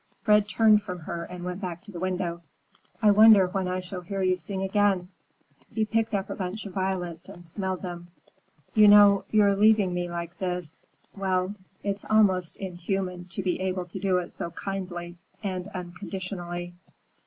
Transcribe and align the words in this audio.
Fred 0.23 0.49
turned 0.49 0.81
from 0.81 1.01
her 1.01 1.25
and 1.25 1.45
went 1.45 1.61
back 1.61 1.83
to 1.83 1.91
the 1.91 1.99
window. 1.99 2.41
"I 3.03 3.11
wonder 3.11 3.45
when 3.45 3.67
I 3.67 3.81
shall 3.81 4.01
hear 4.01 4.23
you 4.23 4.35
sing 4.35 4.63
again." 4.63 5.09
He 5.71 5.85
picked 5.85 6.15
up 6.15 6.27
a 6.27 6.35
bunch 6.35 6.65
of 6.65 6.73
violets 6.73 7.29
and 7.29 7.45
smelled 7.45 7.83
them. 7.83 8.07
"You 8.73 8.87
know, 8.87 9.25
your 9.29 9.55
leaving 9.55 9.93
me 9.93 10.09
like 10.09 10.39
this—well, 10.39 11.53
it's 11.83 12.03
almost 12.09 12.57
inhuman 12.57 13.25
to 13.25 13.43
be 13.43 13.59
able 13.59 13.85
to 13.85 13.99
do 13.99 14.17
it 14.17 14.31
so 14.33 14.49
kindly 14.49 15.17
and 15.43 15.67
unconditionally." 15.67 16.73